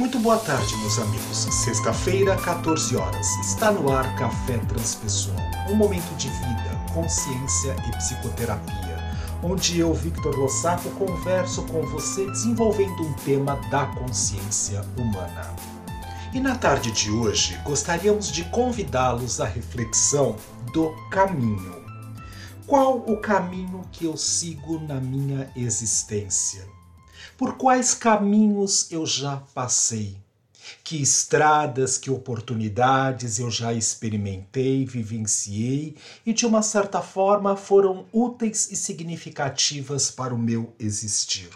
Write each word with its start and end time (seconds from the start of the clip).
Muito 0.00 0.18
boa 0.18 0.38
tarde, 0.38 0.74
meus 0.78 0.98
amigos. 0.98 1.36
Sexta-feira, 1.36 2.34
14 2.34 2.96
horas. 2.96 3.26
Está 3.40 3.70
no 3.70 3.92
ar 3.92 4.16
Café 4.16 4.56
Transpessoal. 4.56 5.36
Um 5.68 5.74
momento 5.74 6.16
de 6.16 6.26
vida, 6.30 6.84
consciência 6.94 7.76
e 7.86 7.96
psicoterapia, 7.98 8.96
onde 9.42 9.78
eu, 9.78 9.92
Victor 9.92 10.34
Lossaco, 10.34 10.88
converso 10.92 11.64
com 11.64 11.82
você 11.82 12.24
desenvolvendo 12.30 13.02
um 13.02 13.12
tema 13.12 13.56
da 13.70 13.84
consciência 13.88 14.82
humana. 14.96 15.54
E 16.32 16.40
na 16.40 16.56
tarde 16.56 16.90
de 16.92 17.10
hoje, 17.10 17.60
gostaríamos 17.62 18.32
de 18.32 18.44
convidá-los 18.44 19.38
à 19.38 19.44
reflexão 19.44 20.34
do 20.72 20.96
caminho. 21.10 21.76
Qual 22.66 22.96
o 23.00 23.18
caminho 23.18 23.82
que 23.92 24.06
eu 24.06 24.16
sigo 24.16 24.80
na 24.80 24.94
minha 24.94 25.50
existência? 25.54 26.79
Por 27.40 27.56
quais 27.56 27.94
caminhos 27.94 28.92
eu 28.92 29.06
já 29.06 29.38
passei? 29.54 30.14
Que 30.84 31.00
estradas, 31.00 31.96
que 31.96 32.10
oportunidades 32.10 33.38
eu 33.38 33.50
já 33.50 33.72
experimentei, 33.72 34.84
vivenciei 34.84 35.96
e 36.26 36.34
de 36.34 36.44
uma 36.44 36.60
certa 36.60 37.00
forma 37.00 37.56
foram 37.56 38.04
úteis 38.12 38.70
e 38.70 38.76
significativas 38.76 40.10
para 40.10 40.34
o 40.34 40.38
meu 40.38 40.74
existir. 40.78 41.48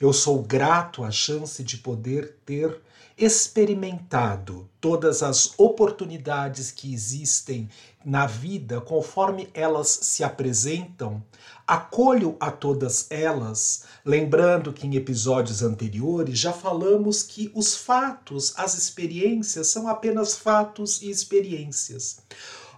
Eu 0.00 0.12
sou 0.12 0.40
grato 0.40 1.02
à 1.02 1.10
chance 1.10 1.64
de 1.64 1.78
poder 1.78 2.36
ter 2.46 2.80
experimentado 3.18 4.68
todas 4.80 5.24
as 5.24 5.52
oportunidades 5.58 6.70
que 6.70 6.94
existem 6.94 7.68
na 8.04 8.26
vida 8.26 8.80
conforme 8.80 9.48
elas 9.52 9.88
se 9.88 10.22
apresentam, 10.22 11.22
acolho 11.66 12.36
a 12.38 12.50
todas 12.50 13.06
elas, 13.10 13.84
lembrando 14.04 14.72
que 14.72 14.86
em 14.86 14.94
episódios 14.94 15.62
anteriores 15.62 16.38
já 16.38 16.52
falamos 16.52 17.22
que 17.22 17.50
os 17.54 17.74
fatos, 17.76 18.54
as 18.56 18.74
experiências 18.78 19.66
são 19.66 19.88
apenas 19.88 20.36
fatos 20.36 21.02
e 21.02 21.10
experiências. 21.10 22.20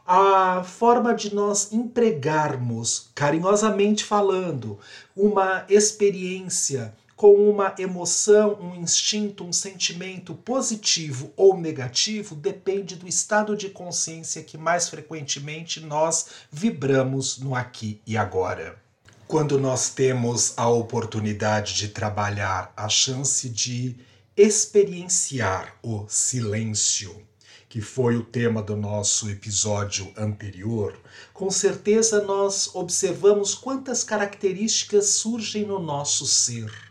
A 0.06 0.64
forma 0.64 1.14
de 1.14 1.32
nós 1.34 1.70
empregarmos, 1.70 3.10
carinhosamente 3.14 4.02
falando, 4.04 4.78
uma 5.14 5.64
experiência 5.68 6.94
com 7.20 7.34
uma 7.34 7.74
emoção, 7.78 8.58
um 8.62 8.74
instinto, 8.76 9.44
um 9.44 9.52
sentimento 9.52 10.34
positivo 10.34 11.30
ou 11.36 11.54
negativo 11.54 12.34
depende 12.34 12.96
do 12.96 13.06
estado 13.06 13.54
de 13.54 13.68
consciência 13.68 14.42
que 14.42 14.56
mais 14.56 14.88
frequentemente 14.88 15.80
nós 15.80 16.28
vibramos 16.50 17.36
no 17.36 17.54
aqui 17.54 18.00
e 18.06 18.16
agora. 18.16 18.80
Quando 19.28 19.60
nós 19.60 19.90
temos 19.90 20.54
a 20.56 20.70
oportunidade 20.70 21.74
de 21.74 21.88
trabalhar, 21.88 22.72
a 22.74 22.88
chance 22.88 23.50
de 23.50 23.96
experienciar 24.34 25.76
o 25.82 26.06
silêncio, 26.08 27.14
que 27.68 27.82
foi 27.82 28.16
o 28.16 28.24
tema 28.24 28.62
do 28.62 28.74
nosso 28.74 29.28
episódio 29.28 30.10
anterior, 30.16 30.98
com 31.34 31.50
certeza 31.50 32.24
nós 32.24 32.74
observamos 32.74 33.54
quantas 33.54 34.02
características 34.02 35.10
surgem 35.10 35.66
no 35.66 35.78
nosso 35.78 36.24
ser 36.24 36.89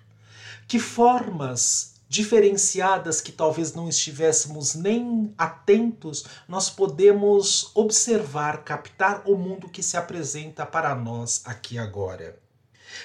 que 0.69 0.77
formas 0.77 1.95
diferenciadas 2.07 3.21
que 3.21 3.31
talvez 3.31 3.73
não 3.73 3.89
estivéssemos 3.89 4.75
nem 4.75 5.33
atentos, 5.35 6.25
nós 6.47 6.69
podemos 6.69 7.71
observar, 7.73 8.63
captar 8.63 9.23
o 9.25 9.35
mundo 9.35 9.67
que 9.67 9.81
se 9.81 9.97
apresenta 9.97 10.67
para 10.67 10.93
nós 10.93 11.41
aqui 11.43 11.79
agora. 11.79 12.37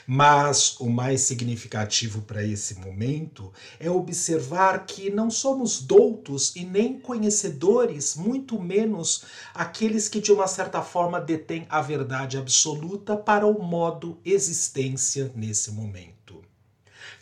Mas 0.07 0.79
o 0.79 0.91
mais 0.91 1.23
significativo 1.23 2.21
para 2.21 2.45
esse 2.45 2.75
momento 2.79 3.51
é 3.81 3.91
observar 3.91 4.85
que 4.85 5.09
não 5.09 5.31
somos 5.31 5.81
doutos 5.81 6.55
e 6.55 6.67
nem 6.67 7.01
conhecedores, 7.01 8.15
muito 8.15 8.61
menos 8.61 9.25
aqueles 9.55 10.07
que 10.07 10.21
de 10.21 10.31
uma 10.31 10.47
certa 10.47 10.83
forma 10.83 11.19
detêm 11.19 11.67
a 11.71 11.81
verdade 11.81 12.37
absoluta 12.37 13.17
para 13.17 13.47
o 13.47 13.63
modo 13.63 14.19
existência 14.23 15.33
nesse 15.35 15.71
momento 15.71 16.34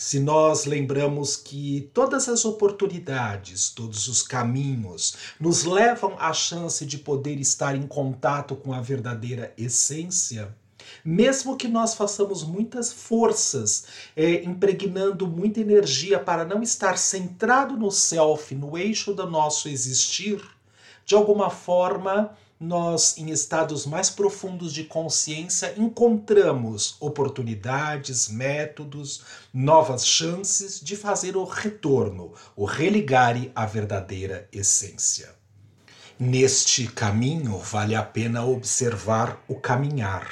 se 0.03 0.19
nós 0.19 0.65
lembramos 0.65 1.37
que 1.37 1.89
todas 1.95 2.29
as 2.29 2.45
oportunidades, 2.45 3.71
todos 3.71 4.09
os 4.09 4.21
caminhos 4.21 5.15
nos 5.39 5.63
levam 5.63 6.17
à 6.19 6.33
chance 6.33 6.85
de 6.85 6.99
poder 6.99 7.39
estar 7.39 7.77
em 7.77 7.87
contato 7.87 8.57
com 8.57 8.73
a 8.73 8.81
verdadeira 8.81 9.55
essência, 9.57 10.53
mesmo 11.05 11.57
que 11.57 11.69
nós 11.69 11.95
façamos 11.95 12.43
muitas 12.43 12.93
forças, 12.93 13.85
é, 14.17 14.43
impregnando 14.43 15.25
muita 15.29 15.61
energia 15.61 16.19
para 16.19 16.45
não 16.45 16.65
estar 16.65 16.99
centrado 16.99 17.77
no 17.77 17.93
self, 17.93 18.57
no 18.57 18.77
eixo 18.77 19.15
do 19.15 19.31
nosso 19.31 19.69
existir, 19.69 20.43
de 21.07 21.15
alguma 21.15 21.49
forma 21.49 22.37
nós, 22.63 23.19
em 23.19 23.31
estados 23.31 23.85
mais 23.85 24.09
profundos 24.09 24.73
de 24.73 24.85
consciência, 24.85 25.75
encontramos 25.77 26.97
oportunidades, 27.01 28.29
métodos, 28.29 29.25
novas 29.53 30.07
chances 30.07 30.81
de 30.81 30.95
fazer 30.95 31.37
o 31.37 31.43
retorno, 31.43 32.33
o 32.55 32.65
religare 32.65 33.51
à 33.53 33.67
verdadeira 33.67 34.49
essência. 34.53 35.35
Neste 36.17 36.87
caminho, 36.87 37.59
vale 37.59 37.97
a 37.97 38.03
pena 38.03 38.45
observar 38.45 39.43
o 39.49 39.57
caminhar. 39.57 40.31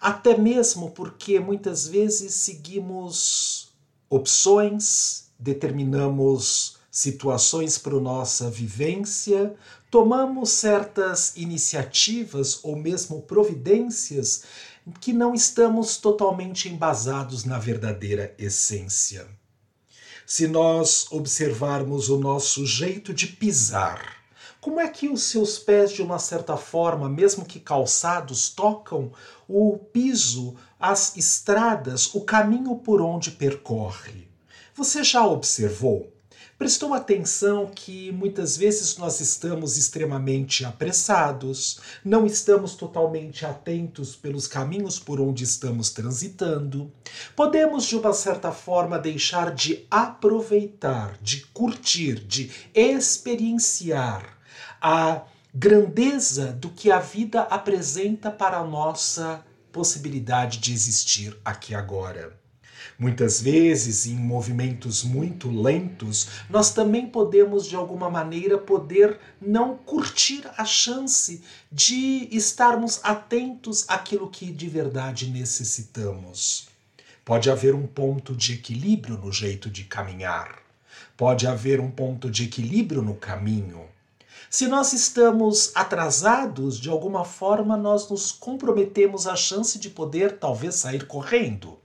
Até 0.00 0.36
mesmo 0.36 0.90
porque 0.90 1.38
muitas 1.38 1.86
vezes 1.86 2.34
seguimos 2.34 3.72
opções, 4.08 5.30
determinamos 5.38 6.80
situações 6.90 7.78
para 7.78 7.94
nossa 8.00 8.50
vivência, 8.50 9.54
tomamos 9.90 10.50
certas 10.50 11.36
iniciativas 11.36 12.60
ou 12.62 12.76
mesmo 12.76 13.22
providências 13.22 14.44
que 15.00 15.12
não 15.12 15.34
estamos 15.34 15.96
totalmente 15.96 16.68
embasados 16.68 17.44
na 17.44 17.58
verdadeira 17.58 18.34
essência. 18.38 19.26
Se 20.24 20.46
nós 20.46 21.10
observarmos 21.10 22.08
o 22.08 22.16
nosso 22.16 22.64
jeito 22.64 23.12
de 23.12 23.26
pisar, 23.26 24.20
como 24.60 24.78
é 24.78 24.88
que 24.88 25.08
os 25.08 25.24
seus 25.24 25.58
pés, 25.58 25.90
de 25.90 26.02
uma 26.02 26.18
certa 26.18 26.56
forma, 26.56 27.08
mesmo 27.08 27.44
que 27.44 27.58
calçados, 27.58 28.50
tocam 28.50 29.10
o 29.48 29.76
piso, 29.76 30.54
as 30.78 31.16
estradas, 31.16 32.14
o 32.14 32.20
caminho 32.20 32.76
por 32.76 33.00
onde 33.00 33.32
percorre? 33.32 34.28
Você 34.74 35.02
já 35.02 35.26
observou? 35.26 36.12
Prestou 36.60 36.92
atenção 36.92 37.70
que 37.74 38.12
muitas 38.12 38.54
vezes 38.54 38.98
nós 38.98 39.18
estamos 39.18 39.78
extremamente 39.78 40.62
apressados, 40.62 41.80
não 42.04 42.26
estamos 42.26 42.74
totalmente 42.74 43.46
atentos 43.46 44.14
pelos 44.14 44.46
caminhos 44.46 44.98
por 44.98 45.22
onde 45.22 45.42
estamos 45.42 45.88
transitando. 45.88 46.92
Podemos, 47.34 47.86
de 47.86 47.96
uma 47.96 48.12
certa 48.12 48.52
forma, 48.52 48.98
deixar 48.98 49.54
de 49.54 49.86
aproveitar, 49.90 51.16
de 51.22 51.46
curtir, 51.46 52.16
de 52.26 52.50
experienciar 52.74 54.36
a 54.82 55.22
grandeza 55.54 56.52
do 56.52 56.68
que 56.68 56.92
a 56.92 56.98
vida 56.98 57.40
apresenta 57.40 58.30
para 58.30 58.58
a 58.58 58.66
nossa 58.66 59.42
possibilidade 59.72 60.58
de 60.58 60.74
existir 60.74 61.34
aqui 61.42 61.74
agora. 61.74 62.39
Muitas 63.00 63.40
vezes, 63.40 64.04
em 64.04 64.14
movimentos 64.14 65.02
muito 65.02 65.50
lentos, 65.50 66.28
nós 66.50 66.74
também 66.74 67.06
podemos, 67.06 67.66
de 67.66 67.74
alguma 67.74 68.10
maneira, 68.10 68.58
poder 68.58 69.18
não 69.40 69.74
curtir 69.74 70.42
a 70.58 70.66
chance 70.66 71.42
de 71.72 72.28
estarmos 72.30 73.00
atentos 73.02 73.86
àquilo 73.88 74.28
que 74.28 74.52
de 74.52 74.68
verdade 74.68 75.30
necessitamos. 75.30 76.68
Pode 77.24 77.50
haver 77.50 77.74
um 77.74 77.86
ponto 77.86 78.36
de 78.36 78.52
equilíbrio 78.52 79.16
no 79.16 79.32
jeito 79.32 79.70
de 79.70 79.84
caminhar. 79.84 80.58
Pode 81.16 81.46
haver 81.46 81.80
um 81.80 81.90
ponto 81.90 82.30
de 82.30 82.44
equilíbrio 82.44 83.00
no 83.00 83.14
caminho. 83.14 83.80
Se 84.50 84.68
nós 84.68 84.92
estamos 84.92 85.72
atrasados, 85.74 86.78
de 86.78 86.90
alguma 86.90 87.24
forma 87.24 87.78
nós 87.78 88.10
nos 88.10 88.30
comprometemos 88.30 89.26
a 89.26 89.36
chance 89.36 89.78
de 89.78 89.88
poder 89.88 90.36
talvez 90.36 90.74
sair 90.74 91.06
correndo. 91.06 91.78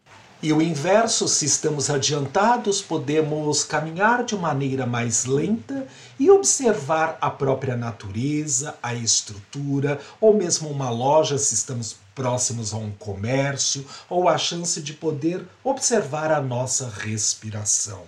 E 0.43 0.51
o 0.51 0.61
inverso, 0.61 1.27
se 1.27 1.45
estamos 1.45 1.89
adiantados, 1.89 2.81
podemos 2.81 3.63
caminhar 3.63 4.23
de 4.23 4.35
maneira 4.35 4.85
mais 4.85 5.25
lenta 5.25 5.87
e 6.19 6.29
observar 6.29 7.17
a 7.21 7.29
própria 7.29 7.75
natureza, 7.75 8.75
a 8.83 8.93
estrutura, 8.93 9.99
ou 10.19 10.35
mesmo 10.35 10.69
uma 10.69 10.89
loja, 10.89 11.37
se 11.37 11.53
estamos 11.53 11.95
próximos 12.13 12.73
a 12.73 12.77
um 12.77 12.91
comércio, 12.91 13.85
ou 14.09 14.27
a 14.27 14.37
chance 14.37 14.81
de 14.81 14.93
poder 14.93 15.45
observar 15.63 16.31
a 16.31 16.41
nossa 16.41 16.89
respiração. 16.89 18.03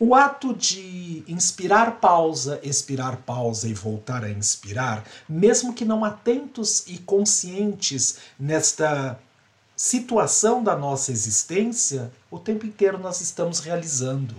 O 0.00 0.14
ato 0.14 0.52
de 0.52 1.22
inspirar 1.28 2.00
pausa, 2.00 2.58
expirar 2.64 3.18
pausa 3.18 3.68
e 3.68 3.74
voltar 3.74 4.24
a 4.24 4.30
inspirar, 4.30 5.04
mesmo 5.28 5.72
que 5.72 5.84
não 5.84 6.04
atentos 6.04 6.84
e 6.88 6.98
conscientes 6.98 8.16
nesta 8.38 9.18
situação 9.84 10.64
da 10.64 10.74
nossa 10.74 11.12
existência, 11.12 12.10
o 12.30 12.38
tempo 12.38 12.64
inteiro 12.64 12.96
nós 12.96 13.20
estamos 13.20 13.60
realizando. 13.60 14.34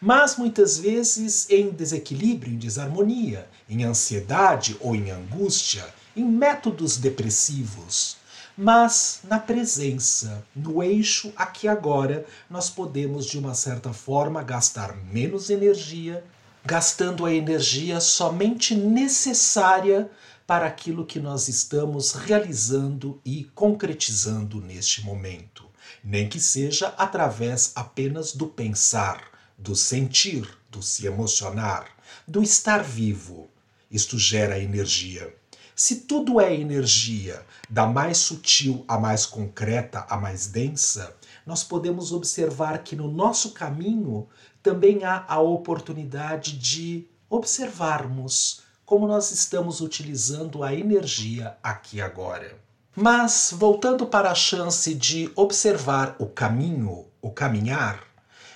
mas 0.00 0.36
muitas 0.36 0.78
vezes 0.78 1.46
em 1.50 1.68
desequilíbrio, 1.68 2.54
em 2.54 2.56
desarmonia, 2.56 3.46
em 3.68 3.84
ansiedade 3.84 4.78
ou 4.80 4.96
em 4.96 5.10
angústia, 5.10 5.86
em 6.16 6.24
métodos 6.24 6.96
depressivos. 6.96 8.16
Mas 8.56 9.20
na 9.24 9.38
presença, 9.38 10.42
no 10.56 10.82
eixo 10.82 11.30
aqui 11.36 11.68
agora, 11.68 12.24
nós 12.48 12.70
podemos 12.70 13.26
de 13.26 13.38
uma 13.38 13.52
certa 13.52 13.92
forma 13.92 14.42
gastar 14.42 14.96
menos 14.96 15.50
energia, 15.50 16.24
gastando 16.64 17.26
a 17.26 17.34
energia 17.34 18.00
somente 18.00 18.74
necessária 18.74 20.10
para 20.50 20.66
aquilo 20.66 21.06
que 21.06 21.20
nós 21.20 21.46
estamos 21.46 22.10
realizando 22.10 23.20
e 23.24 23.44
concretizando 23.54 24.60
neste 24.60 25.00
momento, 25.00 25.64
nem 26.02 26.28
que 26.28 26.40
seja 26.40 26.88
através 26.98 27.70
apenas 27.76 28.32
do 28.32 28.48
pensar, 28.48 29.22
do 29.56 29.76
sentir, 29.76 30.44
do 30.68 30.82
se 30.82 31.06
emocionar, 31.06 31.86
do 32.26 32.42
estar 32.42 32.82
vivo. 32.82 33.48
Isto 33.88 34.18
gera 34.18 34.58
energia. 34.58 35.32
Se 35.76 36.00
tudo 36.00 36.40
é 36.40 36.52
energia, 36.52 37.46
da 37.68 37.86
mais 37.86 38.18
sutil 38.18 38.84
à 38.88 38.98
mais 38.98 39.24
concreta, 39.24 40.04
à 40.10 40.16
mais 40.16 40.48
densa, 40.48 41.16
nós 41.46 41.62
podemos 41.62 42.10
observar 42.10 42.82
que 42.82 42.96
no 42.96 43.08
nosso 43.08 43.52
caminho 43.52 44.26
também 44.60 45.04
há 45.04 45.24
a 45.28 45.38
oportunidade 45.38 46.58
de 46.58 47.06
observarmos 47.28 48.68
como 48.90 49.06
nós 49.06 49.30
estamos 49.30 49.80
utilizando 49.80 50.64
a 50.64 50.74
energia 50.74 51.56
aqui 51.62 52.00
agora. 52.00 52.58
Mas, 52.96 53.54
voltando 53.56 54.04
para 54.04 54.32
a 54.32 54.34
chance 54.34 54.92
de 54.92 55.30
observar 55.36 56.16
o 56.18 56.26
caminho, 56.26 57.06
o 57.22 57.30
caminhar, 57.30 58.02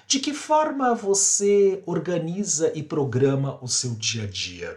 de 0.09 0.19
que 0.19 0.35
forma 0.35 0.93
você 0.93 1.81
organiza 1.87 2.73
e 2.75 2.83
programa 2.83 3.61
o 3.63 3.69
seu 3.69 3.95
dia 3.95 4.25
a 4.25 4.27
dia? 4.27 4.77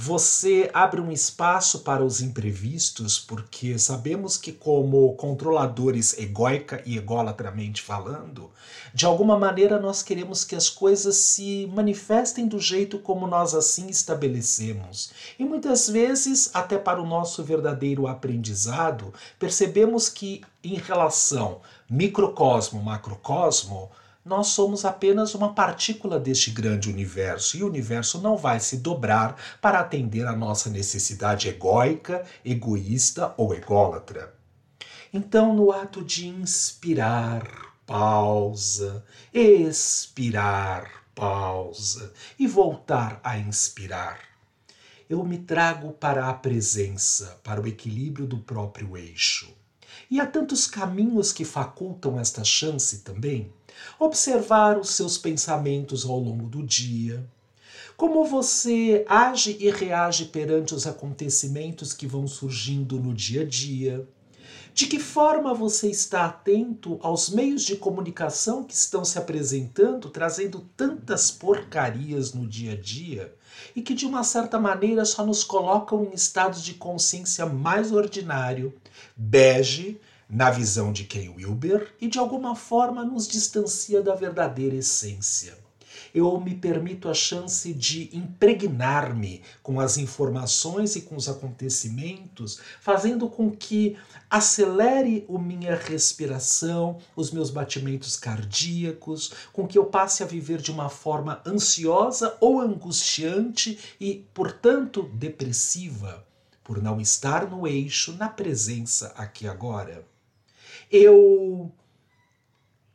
Você 0.00 0.70
abre 0.72 1.00
um 1.00 1.10
espaço 1.10 1.80
para 1.80 2.04
os 2.04 2.20
imprevistos, 2.20 3.18
porque 3.18 3.76
sabemos 3.80 4.36
que, 4.36 4.52
como 4.52 5.12
controladores 5.16 6.16
egóica 6.16 6.80
e 6.86 6.96
ególatramente 6.96 7.82
falando, 7.82 8.48
de 8.94 9.04
alguma 9.04 9.36
maneira 9.36 9.80
nós 9.80 10.00
queremos 10.00 10.44
que 10.44 10.54
as 10.54 10.70
coisas 10.70 11.16
se 11.16 11.68
manifestem 11.74 12.46
do 12.46 12.60
jeito 12.60 13.00
como 13.00 13.26
nós 13.26 13.56
assim 13.56 13.88
estabelecemos. 13.88 15.10
E 15.36 15.44
muitas 15.44 15.88
vezes, 15.88 16.48
até 16.54 16.78
para 16.78 17.02
o 17.02 17.06
nosso 17.06 17.42
verdadeiro 17.42 18.06
aprendizado, 18.06 19.12
percebemos 19.36 20.08
que, 20.08 20.42
em 20.62 20.76
relação 20.76 21.60
microcosmo-macrocosmo, 21.90 23.90
nós 24.28 24.48
somos 24.48 24.84
apenas 24.84 25.34
uma 25.34 25.54
partícula 25.54 26.20
deste 26.20 26.50
grande 26.50 26.90
universo 26.90 27.56
e 27.56 27.62
o 27.62 27.66
universo 27.66 28.20
não 28.20 28.36
vai 28.36 28.60
se 28.60 28.76
dobrar 28.76 29.36
para 29.58 29.80
atender 29.80 30.26
a 30.26 30.36
nossa 30.36 30.68
necessidade 30.68 31.48
egóica, 31.48 32.22
egoísta 32.44 33.32
ou 33.38 33.54
ególatra. 33.54 34.34
Então, 35.14 35.56
no 35.56 35.72
ato 35.72 36.04
de 36.04 36.28
inspirar, 36.28 37.72
pausa, 37.86 39.02
expirar, 39.32 41.04
pausa 41.14 42.12
e 42.38 42.46
voltar 42.46 43.20
a 43.24 43.38
inspirar, 43.38 44.20
eu 45.08 45.24
me 45.24 45.38
trago 45.38 45.92
para 45.92 46.28
a 46.28 46.34
presença, 46.34 47.40
para 47.42 47.62
o 47.62 47.66
equilíbrio 47.66 48.26
do 48.26 48.36
próprio 48.36 48.94
eixo. 48.94 49.50
E 50.10 50.20
há 50.20 50.26
tantos 50.26 50.66
caminhos 50.66 51.32
que 51.32 51.46
facultam 51.46 52.20
esta 52.20 52.44
chance 52.44 52.98
também 52.98 53.56
observar 53.98 54.78
os 54.78 54.90
seus 54.90 55.18
pensamentos 55.18 56.04
ao 56.04 56.18
longo 56.18 56.48
do 56.48 56.62
dia, 56.62 57.24
como 57.96 58.24
você 58.24 59.04
age 59.08 59.56
e 59.58 59.70
reage 59.70 60.26
perante 60.26 60.74
os 60.74 60.86
acontecimentos 60.86 61.92
que 61.92 62.06
vão 62.06 62.26
surgindo 62.28 62.98
no 62.98 63.12
dia 63.12 63.42
a 63.42 63.44
dia. 63.44 64.08
De 64.72 64.86
que 64.86 65.00
forma 65.00 65.52
você 65.52 65.90
está 65.90 66.26
atento 66.26 67.00
aos 67.02 67.28
meios 67.28 67.64
de 67.64 67.74
comunicação 67.74 68.62
que 68.62 68.74
estão 68.74 69.04
se 69.04 69.18
apresentando, 69.18 70.08
trazendo 70.08 70.60
tantas 70.76 71.32
porcarias 71.32 72.32
no 72.32 72.46
dia 72.46 72.74
a 72.74 72.76
dia 72.76 73.34
e 73.74 73.82
que 73.82 73.94
de 73.94 74.06
uma 74.06 74.22
certa 74.22 74.58
maneira 74.58 75.04
só 75.04 75.26
nos 75.26 75.42
colocam 75.42 76.04
em 76.04 76.14
estados 76.14 76.62
de 76.62 76.74
consciência 76.74 77.46
mais 77.46 77.90
ordinário, 77.90 78.72
bege, 79.16 80.00
na 80.28 80.50
visão 80.50 80.92
de 80.92 81.04
Ken 81.04 81.30
Wilber 81.30 81.94
e 81.98 82.06
de 82.06 82.18
alguma 82.18 82.54
forma 82.54 83.02
nos 83.02 83.26
distancia 83.26 84.02
da 84.02 84.14
verdadeira 84.14 84.76
essência. 84.76 85.56
Eu 86.14 86.38
me 86.40 86.54
permito 86.54 87.08
a 87.08 87.14
chance 87.14 87.72
de 87.72 88.10
impregnar-me 88.12 89.42
com 89.62 89.80
as 89.80 89.96
informações 89.96 90.96
e 90.96 91.02
com 91.02 91.16
os 91.16 91.28
acontecimentos, 91.28 92.60
fazendo 92.80 93.28
com 93.28 93.50
que 93.50 93.96
acelere 94.28 95.26
a 95.28 95.38
minha 95.38 95.74
respiração, 95.74 96.98
os 97.16 97.30
meus 97.30 97.50
batimentos 97.50 98.16
cardíacos, 98.16 99.32
com 99.52 99.66
que 99.66 99.78
eu 99.78 99.86
passe 99.86 100.22
a 100.22 100.26
viver 100.26 100.60
de 100.60 100.70
uma 100.70 100.88
forma 100.88 101.42
ansiosa 101.46 102.36
ou 102.40 102.60
angustiante 102.60 103.78
e, 103.98 104.26
portanto, 104.34 105.10
depressiva, 105.14 106.26
por 106.62 106.82
não 106.82 107.00
estar 107.00 107.48
no 107.48 107.66
eixo, 107.66 108.12
na 108.12 108.28
presença 108.28 109.12
aqui 109.16 109.46
agora 109.46 110.04
eu 110.90 111.72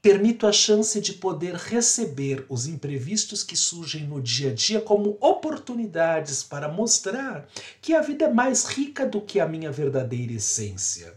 permito 0.01 0.45
a 0.45 0.51
chance 0.51 0.99
de 0.99 1.13
poder 1.13 1.55
receber 1.55 2.45
os 2.49 2.67
imprevistos 2.67 3.41
que 3.41 3.55
surgem 3.55 4.03
no 4.05 4.21
dia 4.21 4.51
a 4.51 4.53
dia 4.53 4.81
como 4.81 5.17
oportunidades 5.21 6.43
para 6.43 6.67
mostrar 6.67 7.47
que 7.81 7.93
a 7.93 8.01
vida 8.01 8.25
é 8.25 8.33
mais 8.33 8.65
rica 8.65 9.07
do 9.07 9.21
que 9.21 9.39
a 9.39 9.47
minha 9.47 9.71
verdadeira 9.71 10.33
essência. 10.33 11.13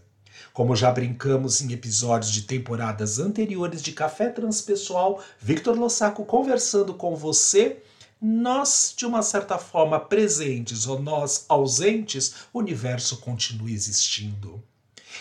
Como 0.52 0.76
já 0.76 0.92
brincamos 0.92 1.60
em 1.60 1.72
episódios 1.72 2.30
de 2.30 2.42
temporadas 2.42 3.18
anteriores 3.18 3.82
de 3.82 3.90
Café 3.90 4.28
Transpessoal, 4.28 5.20
Victor 5.40 5.76
Lossaco 5.76 6.24
conversando 6.24 6.94
com 6.94 7.16
você, 7.16 7.82
nós, 8.22 8.94
de 8.96 9.04
uma 9.04 9.20
certa 9.20 9.58
forma, 9.58 9.98
presentes 9.98 10.86
ou 10.86 11.02
nós 11.02 11.44
ausentes, 11.48 12.34
o 12.52 12.60
universo 12.60 13.18
continua 13.18 13.70
existindo. 13.70 14.62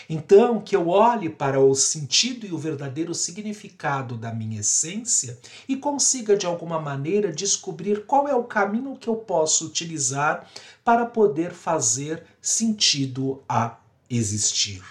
Então, 0.08 0.60
que 0.60 0.74
eu 0.76 0.88
olhe 0.88 1.28
para 1.28 1.60
o 1.60 1.74
sentido 1.74 2.46
e 2.46 2.52
o 2.52 2.58
verdadeiro 2.58 3.14
significado 3.14 4.16
da 4.16 4.32
minha 4.32 4.60
essência 4.60 5.38
e 5.68 5.76
consiga, 5.76 6.36
de 6.36 6.46
alguma 6.46 6.80
maneira, 6.80 7.32
descobrir 7.32 8.06
qual 8.06 8.28
é 8.28 8.34
o 8.34 8.44
caminho 8.44 8.96
que 8.96 9.08
eu 9.08 9.16
posso 9.16 9.66
utilizar 9.66 10.48
para 10.84 11.06
poder 11.06 11.52
fazer 11.52 12.24
sentido 12.40 13.42
a 13.48 13.76
existir. 14.08 14.82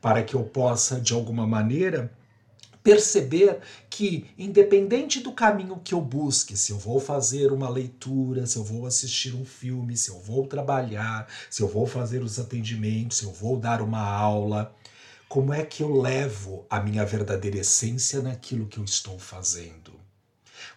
Para 0.00 0.22
que 0.22 0.34
eu 0.34 0.44
possa, 0.44 1.00
de 1.00 1.12
alguma 1.12 1.46
maneira, 1.46 2.12
perceber 2.86 3.58
que, 3.90 4.30
independente 4.38 5.18
do 5.18 5.32
caminho 5.32 5.80
que 5.82 5.92
eu 5.92 6.00
busque, 6.00 6.56
se 6.56 6.70
eu 6.70 6.78
vou 6.78 7.00
fazer 7.00 7.50
uma 7.50 7.68
leitura, 7.68 8.46
se 8.46 8.56
eu 8.56 8.62
vou 8.62 8.86
assistir 8.86 9.34
um 9.34 9.44
filme, 9.44 9.96
se 9.96 10.08
eu 10.08 10.20
vou 10.20 10.46
trabalhar, 10.46 11.26
se 11.50 11.64
eu 11.64 11.66
vou 11.66 11.84
fazer 11.84 12.22
os 12.22 12.38
atendimentos, 12.38 13.18
se 13.18 13.24
eu 13.24 13.32
vou 13.32 13.58
dar 13.58 13.82
uma 13.82 14.08
aula, 14.08 14.72
como 15.28 15.52
é 15.52 15.64
que 15.64 15.82
eu 15.82 16.00
levo 16.00 16.64
a 16.70 16.78
minha 16.78 17.04
verdadeira 17.04 17.58
essência 17.58 18.22
naquilo 18.22 18.68
que 18.68 18.78
eu 18.78 18.84
estou 18.84 19.18
fazendo? 19.18 19.92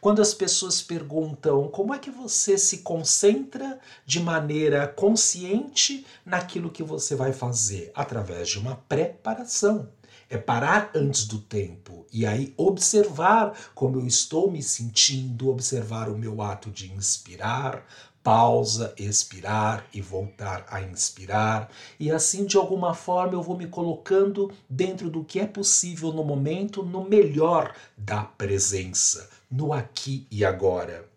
Quando 0.02 0.20
as 0.20 0.34
pessoas 0.34 0.82
perguntam 0.82 1.68
como 1.68 1.94
é 1.94 2.00
que 2.00 2.10
você 2.10 2.58
se 2.58 2.80
concentra 2.80 3.80
de 4.04 4.20
maneira 4.20 4.88
consciente 4.88 6.08
naquilo 6.26 6.72
que 6.72 6.82
você 6.82 7.16
vai 7.16 7.34
fazer, 7.34 7.92
através 7.94 8.50
de 8.50 8.58
uma 8.58 8.78
preparação 8.78 9.90
é 10.30 10.38
parar 10.38 10.92
antes 10.96 11.26
do 11.26 11.40
tempo 11.40 12.06
e 12.12 12.26
aí 12.26 12.54
observar 12.56 13.58
como 13.74 14.00
eu 14.00 14.06
estou 14.06 14.52
me 14.52 14.62
sentindo, 14.62 15.50
observar 15.50 16.10
o 16.10 16.18
meu 16.18 16.42
ato 16.42 16.70
de 16.70 16.92
inspirar, 16.92 17.86
pausa, 18.24 18.94
expirar 18.98 19.86
e 19.94 20.02
voltar 20.02 20.66
a 20.70 20.82
inspirar, 20.82 21.70
e 22.00 22.12
assim 22.12 22.46
de 22.46 22.58
alguma 22.58 22.94
forma 22.94 23.34
eu 23.34 23.42
vou 23.42 23.58
me 23.58 23.68
colocando 23.68 24.52
dentro 24.70 25.10
do 25.10 25.24
que 25.24 25.40
é 25.40 25.48
possível 25.48 26.12
no 26.12 26.24
momento, 26.24 26.84
no 26.84 27.08
melhor 27.08 27.74
da 27.98 28.24
presença, 28.24 29.30
no 29.50 29.74
aqui 29.74 30.28
e 30.30 30.46
agora. 30.46 31.08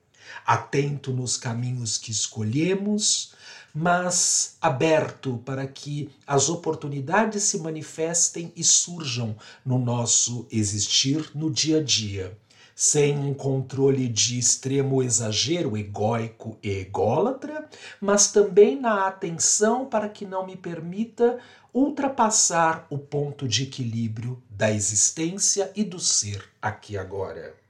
Atento 0.47 1.13
nos 1.13 1.37
caminhos 1.37 1.99
que 1.99 2.11
escolhemos, 2.11 3.35
mas 3.75 4.57
aberto 4.61 5.41
para 5.45 5.67
que 5.67 6.11
as 6.27 6.49
oportunidades 6.49 7.45
se 7.45 7.59
manifestem 7.59 8.53
e 8.55 8.63
surjam 8.63 9.35
no 9.65 9.79
nosso 9.79 10.47
existir 10.51 11.31
no 11.35 11.51
dia 11.51 11.79
a 11.79 11.83
dia, 11.83 12.37
sem 12.75 13.19
um 13.19 13.33
controle 13.33 14.09
de 14.09 14.39
extremo 14.39 15.03
exagero 15.03 15.77
egóico 15.77 16.59
e 16.63 16.69
ególatra, 16.71 17.69
mas 18.01 18.31
também 18.31 18.79
na 18.79 19.07
atenção 19.07 19.87
para 19.87 20.09
que 20.09 20.27
não 20.27 20.47
me 20.47 20.57
permita 20.57 21.39
ultrapassar 21.73 22.87
o 22.91 22.99
ponto 22.99 23.49
de 23.49 23.63
equilíbrio 23.63 24.43
da 24.51 24.71
existência 24.71 25.73
e 25.75 25.83
do 25.83 25.99
ser 25.99 26.45
aqui 26.61 26.99
agora. 26.99 27.62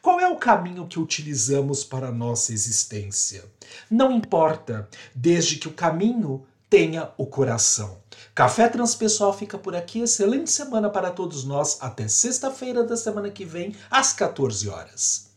Qual 0.00 0.20
é 0.20 0.28
o 0.28 0.36
caminho 0.36 0.86
que 0.86 0.98
utilizamos 0.98 1.84
para 1.84 2.08
a 2.08 2.12
nossa 2.12 2.52
existência? 2.52 3.44
Não 3.90 4.12
importa, 4.12 4.88
desde 5.14 5.56
que 5.56 5.68
o 5.68 5.72
caminho 5.72 6.46
tenha 6.68 7.10
o 7.18 7.26
coração. 7.26 7.98
Café 8.34 8.68
Transpessoal 8.68 9.32
fica 9.36 9.58
por 9.58 9.76
aqui. 9.76 10.00
Excelente 10.00 10.50
semana 10.50 10.88
para 10.88 11.10
todos 11.10 11.44
nós. 11.44 11.76
Até 11.80 12.08
sexta-feira 12.08 12.82
da 12.82 12.96
semana 12.96 13.30
que 13.30 13.44
vem, 13.44 13.76
às 13.90 14.12
14 14.14 14.68
horas. 14.70 15.31